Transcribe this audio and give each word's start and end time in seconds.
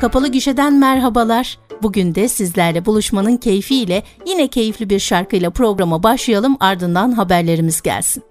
Kapalı 0.00 0.28
Gişe'den 0.28 0.74
merhabalar. 0.74 1.58
Bugün 1.82 2.14
de 2.14 2.28
sizlerle 2.28 2.86
buluşmanın 2.86 3.36
keyfiyle 3.36 4.02
yine 4.26 4.48
keyifli 4.48 4.90
bir 4.90 4.98
şarkıyla 4.98 5.50
programa 5.50 6.02
başlayalım 6.02 6.56
ardından 6.60 7.12
haberlerimiz 7.12 7.82
gelsin. 7.82 8.22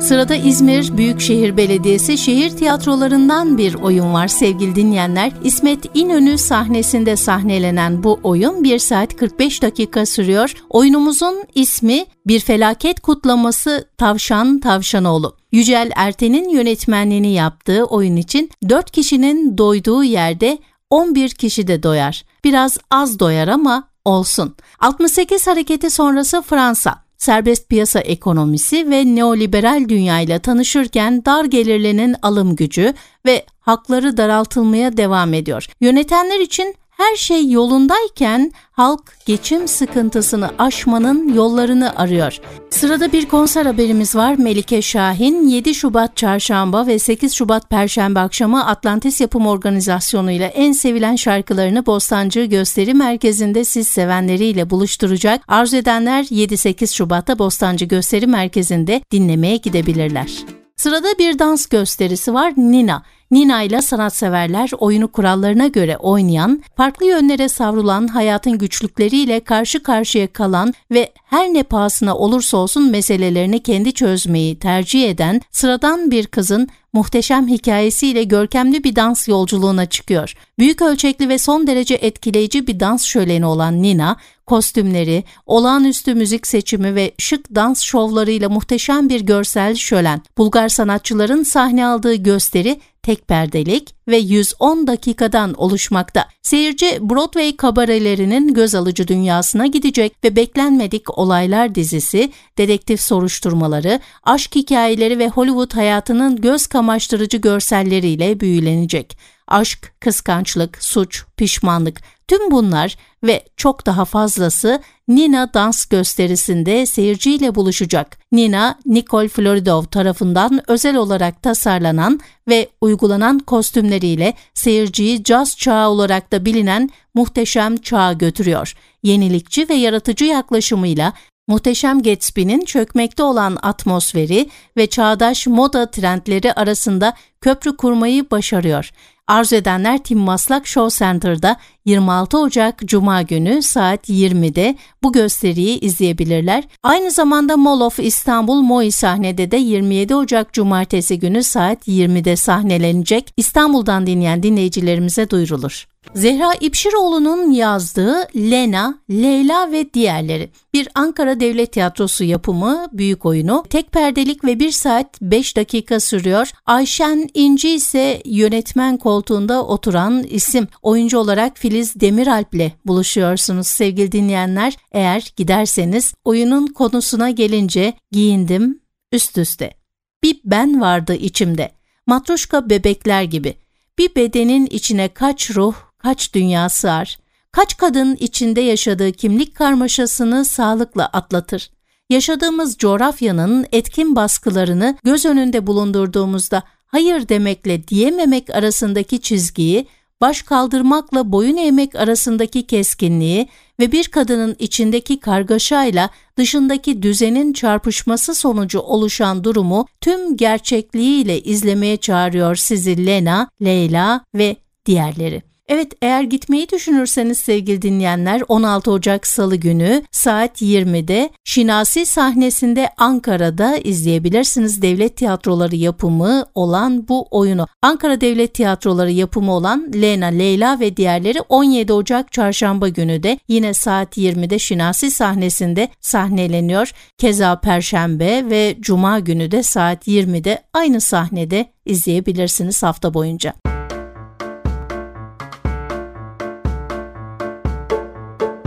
Sırada 0.00 0.34
İzmir 0.34 0.96
Büyükşehir 0.96 1.56
Belediyesi 1.56 2.18
şehir 2.18 2.50
tiyatrolarından 2.50 3.58
bir 3.58 3.74
oyun 3.74 4.12
var 4.12 4.28
sevgili 4.28 4.74
dinleyenler. 4.74 5.32
İsmet 5.44 5.78
İnönü 5.94 6.38
sahnesinde 6.38 7.16
sahnelenen 7.16 8.02
bu 8.02 8.20
oyun 8.22 8.64
1 8.64 8.78
saat 8.78 9.16
45 9.16 9.62
dakika 9.62 10.06
sürüyor. 10.06 10.54
Oyunumuzun 10.70 11.44
ismi 11.54 12.04
Bir 12.26 12.40
Felaket 12.40 13.00
Kutlaması 13.00 13.88
Tavşan 13.98 14.60
Tavşanoğlu. 14.60 15.36
Yücel 15.52 15.90
Erten'in 15.96 16.48
yönetmenliğini 16.48 17.32
yaptığı 17.32 17.84
oyun 17.84 18.16
için 18.16 18.50
4 18.68 18.90
kişinin 18.90 19.58
doyduğu 19.58 20.04
yerde 20.04 20.58
11 20.92 21.30
kişi 21.30 21.66
de 21.66 21.82
doyar. 21.82 22.24
Biraz 22.44 22.78
az 22.90 23.18
doyar 23.18 23.48
ama 23.48 23.88
olsun. 24.04 24.56
68 24.80 25.46
hareketi 25.46 25.90
sonrası 25.90 26.42
Fransa 26.42 27.02
serbest 27.18 27.68
piyasa 27.68 28.00
ekonomisi 28.00 28.90
ve 28.90 29.14
neoliberal 29.14 29.88
dünyayla 29.88 30.38
tanışırken 30.38 31.24
dar 31.24 31.44
gelirlinin 31.44 32.16
alım 32.22 32.56
gücü 32.56 32.94
ve 33.26 33.46
hakları 33.60 34.16
daraltılmaya 34.16 34.96
devam 34.96 35.34
ediyor. 35.34 35.66
Yönetenler 35.80 36.40
için 36.40 36.74
her 37.02 37.16
şey 37.16 37.50
yolundayken 37.50 38.52
halk 38.72 39.16
geçim 39.26 39.68
sıkıntısını 39.68 40.50
aşmanın 40.58 41.34
yollarını 41.34 41.96
arıyor. 41.96 42.38
Sırada 42.70 43.12
bir 43.12 43.28
konser 43.28 43.66
haberimiz 43.66 44.16
var. 44.16 44.34
Melike 44.38 44.82
Şahin 44.82 45.48
7 45.48 45.74
Şubat 45.74 46.16
Çarşamba 46.16 46.86
ve 46.86 46.98
8 46.98 47.32
Şubat 47.32 47.70
Perşembe 47.70 48.20
akşamı 48.20 48.66
Atlantis 48.66 49.20
Yapım 49.20 49.46
Organizasyonu 49.46 50.30
ile 50.30 50.46
en 50.46 50.72
sevilen 50.72 51.16
şarkılarını 51.16 51.86
Bostancı 51.86 52.44
Gösteri 52.44 52.94
Merkezi'nde 52.94 53.64
siz 53.64 53.88
sevenleriyle 53.88 54.70
buluşturacak. 54.70 55.40
Arzu 55.48 55.76
edenler 55.76 56.24
7-8 56.24 56.94
Şubat'ta 56.94 57.38
Bostancı 57.38 57.84
Gösteri 57.84 58.26
Merkezi'nde 58.26 59.02
dinlemeye 59.12 59.56
gidebilirler. 59.56 60.30
Sırada 60.76 61.18
bir 61.18 61.38
dans 61.38 61.66
gösterisi 61.66 62.34
var 62.34 62.52
Nina. 62.56 63.02
Nina 63.32 63.62
ile 63.62 63.82
sanatseverler 63.82 64.70
oyunu 64.78 65.08
kurallarına 65.08 65.66
göre 65.66 65.96
oynayan, 65.96 66.62
farklı 66.76 67.06
yönlere 67.06 67.48
savrulan 67.48 68.06
hayatın 68.06 68.58
güçlükleriyle 68.58 69.40
karşı 69.40 69.82
karşıya 69.82 70.32
kalan 70.32 70.74
ve 70.90 71.12
her 71.24 71.48
ne 71.48 71.62
pahasına 71.62 72.16
olursa 72.16 72.56
olsun 72.56 72.90
meselelerini 72.90 73.62
kendi 73.62 73.92
çözmeyi 73.92 74.58
tercih 74.58 75.10
eden 75.10 75.40
sıradan 75.50 76.10
bir 76.10 76.26
kızın 76.26 76.68
muhteşem 76.92 77.48
hikayesiyle 77.48 78.24
görkemli 78.24 78.84
bir 78.84 78.96
dans 78.96 79.28
yolculuğuna 79.28 79.86
çıkıyor. 79.86 80.34
Büyük 80.58 80.82
ölçekli 80.82 81.28
ve 81.28 81.38
son 81.38 81.66
derece 81.66 81.94
etkileyici 81.94 82.66
bir 82.66 82.80
dans 82.80 83.04
şöleni 83.04 83.46
olan 83.46 83.82
Nina, 83.82 84.16
kostümleri, 84.46 85.24
olağanüstü 85.46 86.14
müzik 86.14 86.46
seçimi 86.46 86.94
ve 86.94 87.12
şık 87.18 87.54
dans 87.54 87.82
şovlarıyla 87.82 88.48
muhteşem 88.48 89.08
bir 89.08 89.20
görsel 89.20 89.74
şölen. 89.74 90.22
Bulgar 90.38 90.68
sanatçıların 90.68 91.42
sahne 91.42 91.86
aldığı 91.86 92.14
gösteri 92.14 92.80
tek 93.02 93.28
perdelik 93.28 93.94
ve 94.08 94.16
110 94.16 94.86
dakikadan 94.86 95.54
oluşmakta. 95.54 96.28
Seyirci 96.42 96.98
Broadway 97.00 97.56
kabarelerinin 97.56 98.54
göz 98.54 98.74
alıcı 98.74 99.08
dünyasına 99.08 99.66
gidecek 99.66 100.24
ve 100.24 100.36
beklenmedik 100.36 101.18
olaylar 101.18 101.74
dizisi, 101.74 102.32
dedektif 102.58 103.00
soruşturmaları, 103.00 104.00
aşk 104.22 104.54
hikayeleri 104.54 105.18
ve 105.18 105.28
Hollywood 105.28 105.74
hayatının 105.74 106.40
göz 106.40 106.66
kamaştırıcı 106.66 107.36
görselleriyle 107.36 108.40
büyülenecek 108.40 109.16
aşk, 109.52 109.92
kıskançlık, 110.00 110.84
suç, 110.84 111.24
pişmanlık 111.36 112.00
tüm 112.32 112.50
bunlar 112.50 112.96
ve 113.24 113.44
çok 113.56 113.86
daha 113.86 114.04
fazlası 114.04 114.82
Nina 115.08 115.54
dans 115.54 115.84
gösterisinde 115.84 116.86
seyirciyle 116.86 117.54
buluşacak. 117.54 118.18
Nina, 118.32 118.78
Nicole 118.86 119.28
Floridov 119.28 119.84
tarafından 119.84 120.60
özel 120.70 120.96
olarak 120.96 121.42
tasarlanan 121.42 122.20
ve 122.48 122.68
uygulanan 122.80 123.38
kostümleriyle 123.38 124.34
seyirciyi 124.54 125.24
caz 125.24 125.56
çağı 125.56 125.88
olarak 125.88 126.32
da 126.32 126.44
bilinen 126.44 126.90
muhteşem 127.14 127.76
çağa 127.76 128.12
götürüyor. 128.12 128.74
Yenilikçi 129.02 129.68
ve 129.68 129.74
yaratıcı 129.74 130.24
yaklaşımıyla 130.24 131.12
Muhteşem 131.52 132.02
Gatsby'nin 132.02 132.64
çökmekte 132.64 133.22
olan 133.22 133.58
atmosferi 133.62 134.48
ve 134.76 134.86
çağdaş 134.86 135.46
moda 135.46 135.90
trendleri 135.90 136.52
arasında 136.52 137.14
köprü 137.40 137.76
kurmayı 137.76 138.30
başarıyor. 138.30 138.90
Arzu 139.28 139.56
edenler 139.56 139.98
Tim 139.98 140.18
Maslak 140.18 140.66
Show 140.66 141.04
Center'da 141.04 141.56
26 141.84 142.38
Ocak 142.38 142.78
Cuma 142.78 143.22
günü 143.22 143.62
saat 143.62 144.08
20'de 144.08 144.76
bu 145.02 145.12
gösteriyi 145.12 145.80
izleyebilirler. 145.80 146.64
Aynı 146.82 147.10
zamanda 147.10 147.56
Mall 147.56 147.80
of 147.80 147.98
İstanbul 147.98 148.60
Moi 148.60 148.90
sahnede 148.90 149.50
de 149.50 149.56
27 149.56 150.14
Ocak 150.14 150.52
Cumartesi 150.52 151.18
günü 151.18 151.42
saat 151.42 151.88
20'de 151.88 152.36
sahnelenecek. 152.36 153.32
İstanbul'dan 153.36 154.06
dinleyen 154.06 154.42
dinleyicilerimize 154.42 155.30
duyurulur. 155.30 155.91
Zehra 156.14 156.54
İpşiroğlu'nun 156.54 157.50
yazdığı 157.50 158.28
Lena, 158.36 158.98
Leyla 159.10 159.72
ve 159.72 159.94
diğerleri 159.94 160.50
bir 160.74 160.88
Ankara 160.94 161.40
Devlet 161.40 161.72
Tiyatrosu 161.72 162.24
yapımı 162.24 162.86
büyük 162.92 163.26
oyunu. 163.26 163.64
Tek 163.70 163.92
perdelik 163.92 164.44
ve 164.44 164.58
1 164.58 164.70
saat 164.70 165.22
5 165.22 165.56
dakika 165.56 166.00
sürüyor. 166.00 166.50
Ayşen 166.66 167.28
İnci 167.34 167.70
ise 167.70 168.22
yönetmen 168.24 168.96
koltuğunda 168.96 169.66
oturan 169.66 170.22
isim. 170.22 170.68
Oyuncu 170.82 171.18
olarak 171.18 171.58
Filiz 171.58 172.00
Demiralp 172.00 172.54
ile 172.54 172.72
buluşuyorsunuz 172.86 173.66
sevgili 173.66 174.12
dinleyenler. 174.12 174.76
Eğer 174.92 175.32
giderseniz 175.36 176.14
oyunun 176.24 176.66
konusuna 176.66 177.30
gelince 177.30 177.92
giyindim 178.10 178.80
üst 179.12 179.38
üste. 179.38 179.74
Bir 180.22 180.40
ben 180.44 180.80
vardı 180.80 181.14
içimde. 181.14 181.70
Matruşka 182.06 182.70
bebekler 182.70 183.22
gibi. 183.22 183.54
Bir 183.98 184.14
bedenin 184.14 184.66
içine 184.66 185.08
kaç 185.08 185.50
ruh, 185.50 185.74
kaç 186.02 186.34
dünya 186.34 186.68
sığar, 186.68 187.18
kaç 187.52 187.76
kadın 187.76 188.16
içinde 188.16 188.60
yaşadığı 188.60 189.12
kimlik 189.12 189.54
karmaşasını 189.54 190.44
sağlıkla 190.44 191.06
atlatır. 191.06 191.70
Yaşadığımız 192.10 192.76
coğrafyanın 192.78 193.66
etkin 193.72 194.16
baskılarını 194.16 194.96
göz 195.04 195.26
önünde 195.26 195.66
bulundurduğumuzda 195.66 196.62
hayır 196.86 197.28
demekle 197.28 197.88
diyememek 197.88 198.50
arasındaki 198.50 199.20
çizgiyi, 199.20 199.86
baş 200.20 200.42
kaldırmakla 200.42 201.32
boyun 201.32 201.56
eğmek 201.56 201.94
arasındaki 201.94 202.66
keskinliği 202.66 203.48
ve 203.80 203.92
bir 203.92 204.08
kadının 204.08 204.56
içindeki 204.58 205.20
kargaşayla 205.20 206.10
dışındaki 206.36 207.02
düzenin 207.02 207.52
çarpışması 207.52 208.34
sonucu 208.34 208.80
oluşan 208.80 209.44
durumu 209.44 209.86
tüm 210.00 210.36
gerçekliğiyle 210.36 211.42
izlemeye 211.42 211.96
çağırıyor 211.96 212.56
sizi 212.56 213.06
Lena, 213.06 213.48
Leyla 213.62 214.24
ve 214.34 214.56
diğerleri. 214.86 215.51
Evet 215.68 215.92
eğer 216.02 216.22
gitmeyi 216.22 216.68
düşünürseniz 216.68 217.38
sevgili 217.38 217.82
dinleyenler 217.82 218.42
16 218.48 218.90
Ocak 218.90 219.26
Salı 219.26 219.56
günü 219.56 220.02
saat 220.10 220.62
20'de 220.62 221.30
Şinasi 221.44 222.06
sahnesinde 222.06 222.88
Ankara'da 222.96 223.76
izleyebilirsiniz. 223.76 224.82
Devlet 224.82 225.16
tiyatroları 225.16 225.76
yapımı 225.76 226.44
olan 226.54 227.08
bu 227.08 227.26
oyunu. 227.30 227.66
Ankara 227.82 228.20
Devlet 228.20 228.54
Tiyatroları 228.54 229.10
yapımı 229.10 229.52
olan 229.52 229.90
Lena, 229.94 230.26
Leyla 230.26 230.80
ve 230.80 230.96
diğerleri 230.96 231.40
17 231.40 231.92
Ocak 231.92 232.32
Çarşamba 232.32 232.88
günü 232.88 233.22
de 233.22 233.38
yine 233.48 233.74
saat 233.74 234.18
20'de 234.18 234.58
Şinasi 234.58 235.10
sahnesinde 235.10 235.88
sahneleniyor. 236.00 236.92
Keza 237.18 237.60
Perşembe 237.60 238.50
ve 238.50 238.76
Cuma 238.80 239.18
günü 239.18 239.50
de 239.50 239.62
saat 239.62 240.08
20'de 240.08 240.62
aynı 240.72 241.00
sahnede 241.00 241.66
izleyebilirsiniz 241.86 242.82
hafta 242.82 243.14
boyunca. 243.14 243.54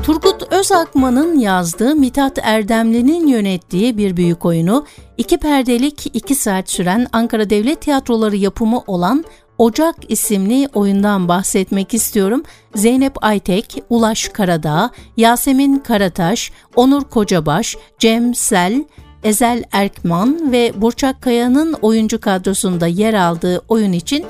Turgut 0.05 0.53
Özakman'ın 0.53 1.39
yazdığı 1.39 1.95
Mithat 1.95 2.39
Erdemli'nin 2.43 3.27
yönettiği 3.27 3.97
bir 3.97 4.17
büyük 4.17 4.45
oyunu, 4.45 4.85
iki 5.17 5.37
perdelik 5.37 6.15
iki 6.15 6.35
saat 6.35 6.69
süren 6.69 7.07
Ankara 7.11 7.49
Devlet 7.49 7.81
Tiyatroları 7.81 8.35
yapımı 8.35 8.83
olan 8.87 9.25
Ocak 9.57 9.95
isimli 10.09 10.69
oyundan 10.73 11.27
bahsetmek 11.27 11.93
istiyorum. 11.93 12.43
Zeynep 12.75 13.23
Aytek, 13.23 13.83
Ulaş 13.89 14.29
Karadağ, 14.29 14.89
Yasemin 15.17 15.79
Karataş, 15.79 16.51
Onur 16.75 17.03
Kocabaş, 17.03 17.77
Cem 17.99 18.35
Sel, 18.35 18.83
Ezel 19.23 19.63
Erkman 19.71 20.51
ve 20.51 20.73
Burçak 20.75 21.21
Kaya'nın 21.21 21.73
oyuncu 21.73 22.19
kadrosunda 22.19 22.87
yer 22.87 23.13
aldığı 23.13 23.61
oyun 23.67 23.91
için 23.91 24.25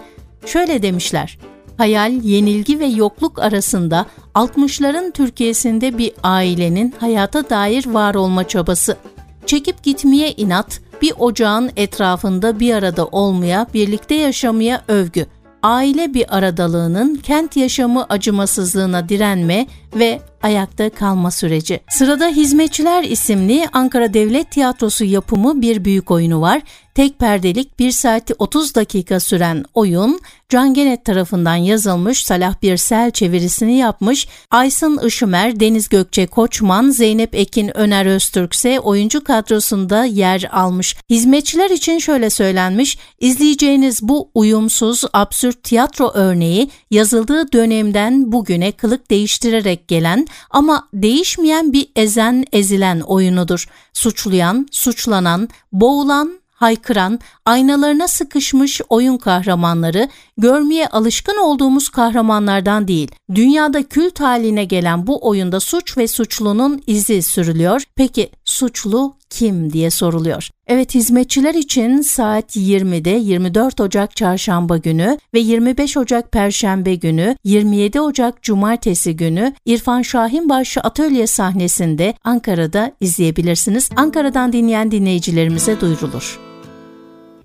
şöyle 0.46 0.82
demişler. 0.82 1.38
Hayal, 1.78 2.12
yenilgi 2.24 2.80
ve 2.80 2.86
yokluk 2.86 3.40
arasında 3.40 4.06
60'ların 4.36 5.12
Türkiye'sinde 5.12 5.98
bir 5.98 6.12
ailenin 6.24 6.94
hayata 7.00 7.50
dair 7.50 7.86
var 7.86 8.16
olma 8.16 8.48
çabası. 8.48 8.98
Çekip 9.46 9.84
gitmeye 9.84 10.32
inat, 10.32 10.82
bir 11.02 11.14
ocağın 11.20 11.72
etrafında 11.76 12.60
bir 12.60 12.74
arada 12.74 13.06
olmaya, 13.06 13.68
birlikte 13.74 14.16
yaşamaya 14.16 14.82
övgü. 14.88 15.26
aile 15.64 16.14
bir 16.14 16.38
aradalığının 16.38 17.16
kent 17.16 17.58
yaşamı 17.58 18.06
acımasızlığına 18.10 19.10
direnme 19.10 19.68
ve 19.96 20.22
ayakta 20.46 20.90
kalma 20.90 21.32
süreci. 21.32 21.80
Sırada 21.90 22.28
Hizmetçiler 22.28 23.04
isimli 23.04 23.68
Ankara 23.74 24.14
Devlet 24.14 24.52
Tiyatrosu 24.52 25.06
yapımı 25.06 25.62
bir 25.62 25.86
büyük 25.86 26.12
oyunu 26.12 26.42
var. 26.42 26.62
Tek 26.96 27.20
perdelik 27.20 27.80
1 27.80 27.92
saati 27.92 28.34
30 28.40 28.76
dakika 28.76 29.20
süren 29.20 29.66
oyun 29.74 30.20
Can 30.50 30.74
Genet 30.74 31.06
tarafından 31.06 31.56
yazılmış 31.56 32.26
Salah 32.26 32.62
Birsel 32.62 33.12
çevirisini 33.12 33.78
yapmış. 33.78 34.28
Aysın 34.52 35.00
Işımer, 35.08 35.60
Deniz 35.60 35.90
Gökçe 35.90 36.28
Koçman, 36.28 36.90
Zeynep 36.90 37.36
Ekin 37.36 37.78
Öner 37.78 38.06
Öztürk 38.06 38.54
ise 38.54 38.80
oyuncu 38.80 39.24
kadrosunda 39.24 40.06
yer 40.06 40.50
almış. 40.52 40.96
Hizmetçiler 41.10 41.70
için 41.70 42.00
şöyle 42.00 42.30
söylenmiş, 42.30 42.98
izleyeceğiniz 43.20 44.02
bu 44.02 44.32
uyumsuz, 44.34 45.04
absürt 45.14 45.64
tiyatro 45.64 46.12
örneği 46.14 46.70
yazıldığı 46.92 47.52
dönemden 47.52 48.32
bugüne 48.32 48.72
kılık 48.72 49.12
değiştirerek 49.12 49.88
gelen 49.88 50.28
ama 50.50 50.88
değişmeyen 50.94 51.74
bir 51.74 51.88
ezen 51.96 52.46
ezilen 52.52 53.00
oyunudur. 53.00 53.68
Suçlayan, 53.94 54.68
suçlanan, 54.72 55.50
boğulan, 55.72 56.40
haykıran, 56.56 57.20
aynalarına 57.46 58.08
sıkışmış 58.08 58.82
oyun 58.90 59.18
kahramanları 59.18 60.10
görmeye 60.38 60.88
alışkın 60.88 61.38
olduğumuz 61.38 61.90
kahramanlardan 61.90 62.88
değil. 62.88 63.12
Dünyada 63.36 63.84
kült 63.84 64.20
haline 64.20 64.66
gelen 64.66 65.08
bu 65.08 65.28
oyunda 65.28 65.60
suç 65.60 65.98
ve 65.98 66.08
suçlunun 66.08 66.82
izi 66.88 67.22
sürülüyor. 67.22 67.84
Peki 67.96 68.30
suçlu 68.46 69.16
kim 69.30 69.74
diye 69.74 69.90
soruluyor. 69.90 70.50
Evet 70.68 70.96
hizmetçiler 70.96 71.54
için 71.54 72.02
saat 72.02 72.56
20'de 72.56 73.10
24 73.10 73.82
Ocak 73.82 74.16
çarşamba 74.16 74.78
günü 74.78 75.18
ve 75.34 75.40
25 75.40 75.98
Ocak 75.98 76.32
perşembe 76.32 76.96
günü 76.96 77.38
27 77.44 78.02
Ocak 78.02 78.44
cumartesi 78.44 79.16
günü 79.16 79.54
İrfan 79.66 80.02
Şahinbaşı 80.02 80.82
atölye 80.82 81.28
sahnesinde 81.28 82.14
Ankara'da 82.24 82.92
izleyebilirsiniz. 83.00 83.90
Ankara'dan 83.96 84.54
dinleyen 84.54 84.92
dinleyicilerimize 84.92 85.82
duyurulur. 85.82 86.55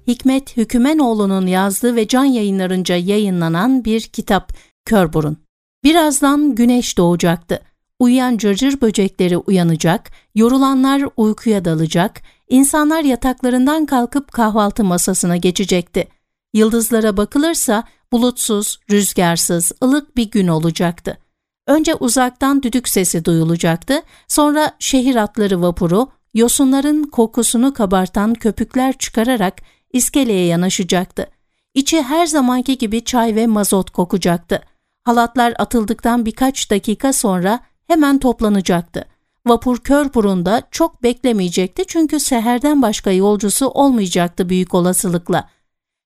Hikmet 0.06 0.56
Hükümenoğlu'nun 0.56 1.46
yazdığı 1.46 1.96
ve 1.96 2.08
can 2.08 2.24
yayınlarınca 2.24 2.96
yayınlanan 2.96 3.84
bir 3.84 4.00
kitap 4.00 4.52
Körburun. 4.84 5.36
Birazdan 5.84 6.54
güneş 6.54 6.98
doğacaktı. 6.98 7.60
Uyuyan 7.98 8.36
cırcır 8.36 8.80
böcekleri 8.80 9.36
uyanacak, 9.36 10.10
yorulanlar 10.34 11.04
uykuya 11.16 11.64
dalacak, 11.64 12.22
insanlar 12.48 13.04
yataklarından 13.04 13.86
kalkıp 13.86 14.32
kahvaltı 14.32 14.84
masasına 14.84 15.36
geçecekti. 15.36 16.08
Yıldızlara 16.54 17.16
bakılırsa 17.16 17.84
bulutsuz, 18.12 18.80
rüzgarsız, 18.90 19.72
ılık 19.84 20.16
bir 20.16 20.30
gün 20.30 20.48
olacaktı. 20.48 21.18
Önce 21.66 21.94
uzaktan 21.94 22.62
düdük 22.62 22.88
sesi 22.88 23.24
duyulacaktı, 23.24 24.02
sonra 24.28 24.76
şehir 24.78 25.16
atları 25.16 25.62
vapuru, 25.62 26.08
yosunların 26.34 27.02
kokusunu 27.02 27.74
kabartan 27.74 28.34
köpükler 28.34 28.98
çıkararak 28.98 29.62
iskeleye 29.92 30.46
yanaşacaktı. 30.46 31.26
İçi 31.74 32.02
her 32.02 32.26
zamanki 32.26 32.78
gibi 32.78 33.04
çay 33.04 33.34
ve 33.34 33.46
mazot 33.46 33.90
kokacaktı. 33.90 34.60
Halatlar 35.02 35.54
atıldıktan 35.58 36.26
birkaç 36.26 36.70
dakika 36.70 37.12
sonra 37.12 37.60
hemen 37.86 38.18
toplanacaktı. 38.18 39.04
Vapur 39.46 39.78
Körburun'da 39.78 40.62
çok 40.70 41.02
beklemeyecekti 41.02 41.84
çünkü 41.86 42.20
seherden 42.20 42.82
başka 42.82 43.10
yolcusu 43.10 43.68
olmayacaktı 43.68 44.48
büyük 44.48 44.74
olasılıkla. 44.74 45.48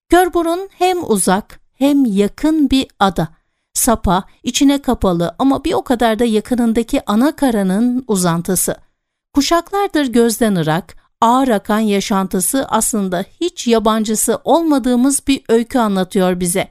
Körburun 0.09 0.69
hem 0.77 1.09
uzak 1.09 1.59
hem 1.73 2.05
yakın 2.05 2.69
bir 2.69 2.87
ada. 2.99 3.27
Sapa, 3.73 4.23
içine 4.43 4.81
kapalı 4.81 5.35
ama 5.39 5.63
bir 5.63 5.73
o 5.73 5.83
kadar 5.83 6.19
da 6.19 6.25
yakınındaki 6.25 7.01
ana 7.05 7.35
karanın 7.35 8.03
uzantısı. 8.07 8.75
Kuşaklardır 9.33 10.05
gözden 10.05 10.55
ırak, 10.55 10.95
ağır 11.25 11.47
akan 11.47 11.79
yaşantısı 11.79 12.65
aslında 12.69 13.25
hiç 13.41 13.67
yabancısı 13.67 14.39
olmadığımız 14.43 15.27
bir 15.27 15.41
öykü 15.49 15.79
anlatıyor 15.79 16.39
bize. 16.39 16.67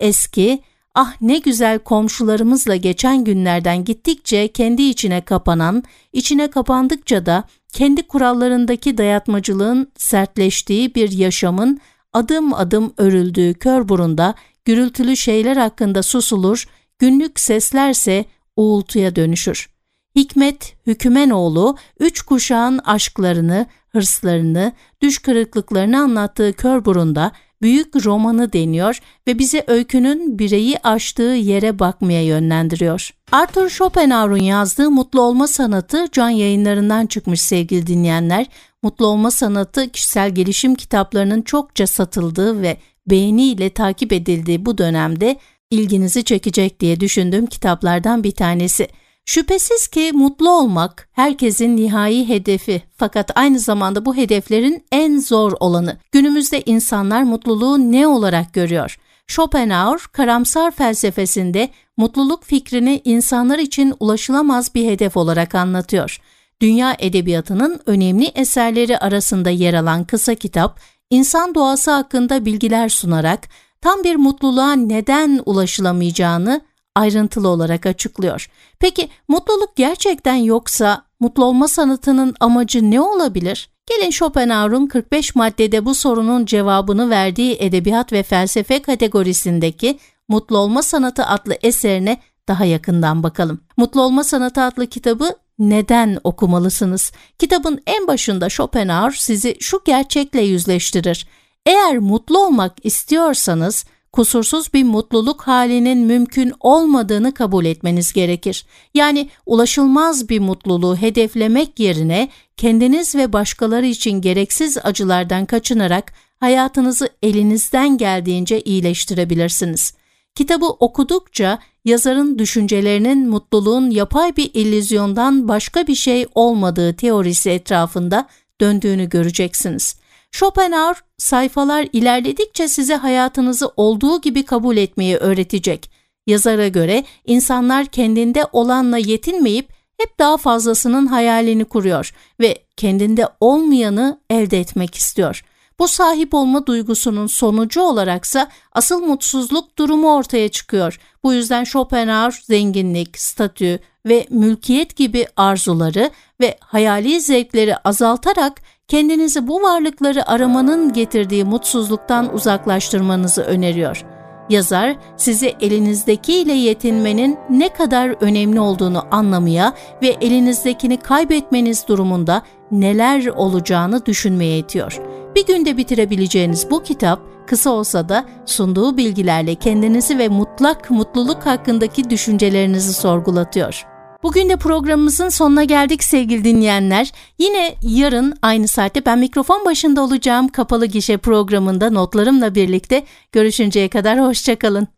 Eski, 0.00 0.62
ah 0.94 1.14
ne 1.20 1.38
güzel 1.38 1.78
komşularımızla 1.78 2.76
geçen 2.76 3.24
günlerden 3.24 3.84
gittikçe 3.84 4.48
kendi 4.48 4.82
içine 4.82 5.20
kapanan, 5.20 5.82
içine 6.12 6.50
kapandıkça 6.50 7.26
da 7.26 7.44
kendi 7.72 8.02
kurallarındaki 8.02 8.98
dayatmacılığın 8.98 9.92
sertleştiği 9.96 10.94
bir 10.94 11.12
yaşamın 11.12 11.80
adım 12.12 12.54
adım 12.54 12.92
örüldüğü 12.96 13.54
kör 13.54 13.88
burunda 13.88 14.34
gürültülü 14.64 15.16
şeyler 15.16 15.56
hakkında 15.56 16.02
susulur, 16.02 16.66
günlük 16.98 17.40
seslerse 17.40 18.24
uğultuya 18.56 19.16
dönüşür. 19.16 19.68
Hikmet 20.16 20.76
Hükümenoğlu 20.86 21.76
üç 22.00 22.22
kuşağın 22.22 22.78
aşklarını, 22.78 23.66
hırslarını, 23.94 24.72
düş 25.02 25.18
kırıklıklarını 25.18 25.98
anlattığı 25.98 26.52
kör 26.52 26.84
burunda 26.84 27.32
büyük 27.62 28.06
romanı 28.06 28.52
deniyor 28.52 28.98
ve 29.28 29.38
bize 29.38 29.64
öykünün 29.66 30.38
bireyi 30.38 30.78
aştığı 30.78 31.22
yere 31.22 31.78
bakmaya 31.78 32.24
yönlendiriyor. 32.24 33.10
Arthur 33.32 33.68
Schopenhauer'un 33.68 34.42
yazdığı 34.42 34.90
Mutlu 34.90 35.20
Olma 35.20 35.46
Sanatı 35.46 36.06
can 36.12 36.28
yayınlarından 36.28 37.06
çıkmış 37.06 37.40
sevgili 37.40 37.86
dinleyenler. 37.86 38.46
Mutlu 38.82 39.06
Olma 39.06 39.30
Sanatı 39.30 39.88
kişisel 39.88 40.34
gelişim 40.34 40.74
kitaplarının 40.74 41.42
çokça 41.42 41.86
satıldığı 41.86 42.62
ve 42.62 42.76
beğeniyle 43.06 43.70
takip 43.70 44.12
edildiği 44.12 44.66
bu 44.66 44.78
dönemde 44.78 45.36
ilginizi 45.70 46.24
çekecek 46.24 46.80
diye 46.80 47.00
düşündüğüm 47.00 47.46
kitaplardan 47.46 48.24
bir 48.24 48.30
tanesi. 48.30 48.88
Şüphesiz 49.26 49.88
ki 49.88 50.10
mutlu 50.14 50.50
olmak 50.50 51.08
herkesin 51.12 51.76
nihai 51.76 52.28
hedefi 52.28 52.82
fakat 52.96 53.30
aynı 53.34 53.58
zamanda 53.58 54.04
bu 54.04 54.16
hedeflerin 54.16 54.84
en 54.92 55.18
zor 55.18 55.52
olanı. 55.60 55.96
Günümüzde 56.12 56.62
insanlar 56.66 57.22
mutluluğu 57.22 57.78
ne 57.78 58.06
olarak 58.06 58.52
görüyor? 58.52 58.98
Schopenhauer 59.26 60.00
karamsar 60.12 60.70
felsefesinde 60.70 61.68
mutluluk 61.96 62.44
fikrini 62.44 63.02
insanlar 63.04 63.58
için 63.58 63.94
ulaşılamaz 64.00 64.74
bir 64.74 64.90
hedef 64.90 65.16
olarak 65.16 65.54
anlatıyor. 65.54 66.20
Dünya 66.60 66.96
edebiyatının 66.98 67.80
önemli 67.86 68.24
eserleri 68.24 68.98
arasında 68.98 69.50
yer 69.50 69.74
alan 69.74 70.04
kısa 70.04 70.34
kitap, 70.34 70.80
insan 71.10 71.54
doğası 71.54 71.90
hakkında 71.90 72.44
bilgiler 72.44 72.88
sunarak 72.88 73.48
tam 73.80 74.04
bir 74.04 74.16
mutluluğa 74.16 74.72
neden 74.72 75.40
ulaşılamayacağını 75.46 76.60
ayrıntılı 76.94 77.48
olarak 77.48 77.86
açıklıyor. 77.86 78.48
Peki 78.78 79.08
mutluluk 79.28 79.76
gerçekten 79.76 80.34
yoksa 80.34 81.02
mutlu 81.20 81.44
olma 81.44 81.68
sanatının 81.68 82.34
amacı 82.40 82.90
ne 82.90 83.00
olabilir? 83.00 83.68
Gelin 83.86 84.10
Schopenhauer'un 84.10 84.86
45 84.86 85.34
maddede 85.34 85.84
bu 85.84 85.94
sorunun 85.94 86.46
cevabını 86.46 87.10
verdiği 87.10 87.56
edebiyat 87.60 88.12
ve 88.12 88.22
felsefe 88.22 88.82
kategorisindeki 88.82 89.98
Mutlu 90.28 90.58
Olma 90.58 90.82
Sanatı 90.82 91.26
adlı 91.26 91.56
eserine 91.62 92.20
daha 92.48 92.64
yakından 92.64 93.22
bakalım. 93.22 93.60
Mutlu 93.76 94.02
Olma 94.02 94.24
Sanatı 94.24 94.62
adlı 94.62 94.86
kitabı 94.86 95.36
neden 95.58 96.18
okumalısınız? 96.24 97.12
Kitabın 97.38 97.82
en 97.86 98.06
başında 98.06 98.48
Schopenhauer 98.48 99.10
sizi 99.10 99.56
şu 99.60 99.80
gerçekle 99.84 100.42
yüzleştirir. 100.42 101.28
Eğer 101.66 101.98
mutlu 101.98 102.46
olmak 102.46 102.86
istiyorsanız 102.86 103.84
kusursuz 104.14 104.74
bir 104.74 104.84
mutluluk 104.84 105.42
halinin 105.42 105.98
mümkün 105.98 106.52
olmadığını 106.60 107.34
kabul 107.34 107.64
etmeniz 107.64 108.12
gerekir. 108.12 108.66
Yani 108.94 109.28
ulaşılmaz 109.46 110.28
bir 110.28 110.40
mutluluğu 110.40 110.96
hedeflemek 110.96 111.80
yerine 111.80 112.28
kendiniz 112.56 113.14
ve 113.14 113.32
başkaları 113.32 113.86
için 113.86 114.20
gereksiz 114.20 114.78
acılardan 114.82 115.46
kaçınarak 115.46 116.12
hayatınızı 116.40 117.08
elinizden 117.22 117.98
geldiğince 117.98 118.60
iyileştirebilirsiniz. 118.60 119.94
Kitabı 120.34 120.66
okudukça 120.66 121.58
yazarın 121.84 122.38
düşüncelerinin 122.38 123.28
mutluluğun 123.28 123.90
yapay 123.90 124.36
bir 124.36 124.50
illüzyondan 124.54 125.48
başka 125.48 125.86
bir 125.86 125.94
şey 125.94 126.26
olmadığı 126.34 126.96
teorisi 126.96 127.50
etrafında 127.50 128.28
döndüğünü 128.60 129.08
göreceksiniz. 129.08 130.03
Schopenhauer 130.34 130.96
sayfalar 131.18 131.88
ilerledikçe 131.92 132.68
size 132.68 132.94
hayatınızı 132.94 133.72
olduğu 133.76 134.20
gibi 134.20 134.44
kabul 134.44 134.76
etmeyi 134.76 135.16
öğretecek. 135.16 135.90
Yazara 136.26 136.68
göre 136.68 137.04
insanlar 137.24 137.86
kendinde 137.86 138.46
olanla 138.52 138.98
yetinmeyip 138.98 139.72
hep 139.96 140.18
daha 140.18 140.36
fazlasının 140.36 141.06
hayalini 141.06 141.64
kuruyor 141.64 142.14
ve 142.40 142.58
kendinde 142.76 143.28
olmayanı 143.40 144.20
elde 144.30 144.60
etmek 144.60 144.94
istiyor. 144.94 145.44
Bu 145.78 145.88
sahip 145.88 146.34
olma 146.34 146.66
duygusunun 146.66 147.26
sonucu 147.26 147.82
olaraksa 147.82 148.48
asıl 148.72 149.00
mutsuzluk 149.00 149.78
durumu 149.78 150.14
ortaya 150.14 150.48
çıkıyor. 150.48 151.00
Bu 151.24 151.32
yüzden 151.32 151.64
Schopenhauer 151.64 152.42
zenginlik, 152.46 153.18
statü 153.18 153.78
ve 154.06 154.26
mülkiyet 154.30 154.96
gibi 154.96 155.26
arzuları 155.36 156.10
ve 156.40 156.58
hayali 156.60 157.20
zevkleri 157.20 157.76
azaltarak 157.76 158.60
kendinizi 158.88 159.46
bu 159.46 159.62
varlıkları 159.62 160.28
aramanın 160.28 160.92
getirdiği 160.92 161.44
mutsuzluktan 161.44 162.34
uzaklaştırmanızı 162.34 163.42
öneriyor. 163.42 164.04
Yazar 164.50 164.96
sizi 165.16 165.54
elinizdekiyle 165.60 166.52
yetinmenin 166.52 167.38
ne 167.50 167.68
kadar 167.68 168.14
önemli 168.20 168.60
olduğunu 168.60 169.06
anlamaya 169.10 169.74
ve 170.02 170.08
elinizdekini 170.08 170.96
kaybetmeniz 170.96 171.88
durumunda 171.88 172.42
neler 172.70 173.26
olacağını 173.26 174.06
düşünmeye 174.06 174.58
itiyor. 174.58 175.00
Bir 175.34 175.46
günde 175.46 175.76
bitirebileceğiniz 175.76 176.70
bu 176.70 176.82
kitap 176.82 177.20
kısa 177.46 177.70
olsa 177.70 178.08
da 178.08 178.24
sunduğu 178.46 178.96
bilgilerle 178.96 179.54
kendinizi 179.54 180.18
ve 180.18 180.28
mutlak 180.28 180.90
mutluluk 180.90 181.46
hakkındaki 181.46 182.10
düşüncelerinizi 182.10 182.92
sorgulatıyor. 182.92 183.93
Bugün 184.24 184.48
de 184.48 184.56
programımızın 184.56 185.28
sonuna 185.28 185.64
geldik 185.64 186.04
sevgili 186.04 186.44
dinleyenler. 186.44 187.12
Yine 187.38 187.74
yarın 187.82 188.34
aynı 188.42 188.68
saatte 188.68 189.06
ben 189.06 189.18
mikrofon 189.18 189.64
başında 189.64 190.02
olacağım 190.02 190.48
kapalı 190.48 190.86
gişe 190.86 191.16
programında 191.16 191.90
notlarımla 191.90 192.54
birlikte 192.54 193.04
görüşünceye 193.32 193.88
kadar 193.88 194.20
hoşçakalın. 194.20 194.88